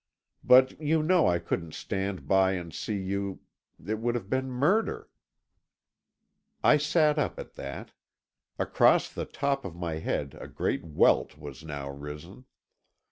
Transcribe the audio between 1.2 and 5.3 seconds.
I couldn't stand by and see you—it would have been murder."